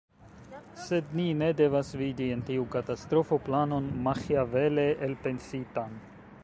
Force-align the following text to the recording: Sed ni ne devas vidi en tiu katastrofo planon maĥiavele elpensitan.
Sed 0.85 1.11
ni 1.19 1.25
ne 1.41 1.49
devas 1.59 1.91
vidi 2.01 2.31
en 2.37 2.41
tiu 2.47 2.65
katastrofo 2.77 3.41
planon 3.51 3.93
maĥiavele 4.09 4.89
elpensitan. 5.09 5.99